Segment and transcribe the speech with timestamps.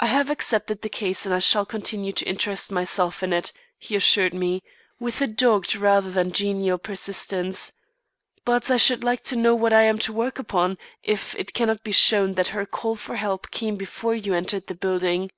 [0.00, 3.94] "I have accepted the case and I shall continue to interest myself in it," he
[3.94, 4.62] assured me,
[4.98, 7.72] with a dogged rather than genial persistence.
[8.44, 11.84] "But I should like to know what I am to work upon, if it cannot
[11.84, 15.30] be shown that her call for help came before you entered the building."